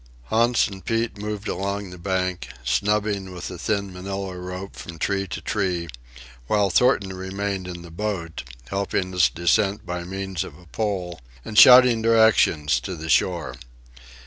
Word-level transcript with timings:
Hans 0.31 0.67
and 0.67 0.83
Pete 0.83 1.19
moved 1.19 1.47
along 1.47 1.91
the 1.91 1.99
bank, 1.99 2.47
snubbing 2.63 3.33
with 3.35 3.51
a 3.51 3.59
thin 3.59 3.93
Manila 3.93 4.35
rope 4.35 4.75
from 4.75 4.97
tree 4.97 5.27
to 5.27 5.41
tree, 5.41 5.89
while 6.47 6.71
Thornton 6.71 7.13
remained 7.13 7.67
in 7.67 7.83
the 7.83 7.91
boat, 7.91 8.41
helping 8.69 9.13
its 9.13 9.29
descent 9.29 9.85
by 9.85 10.03
means 10.03 10.43
of 10.43 10.57
a 10.57 10.65
pole, 10.65 11.21
and 11.45 11.55
shouting 11.55 12.01
directions 12.01 12.79
to 12.79 12.95
the 12.95 13.09
shore. 13.09 13.53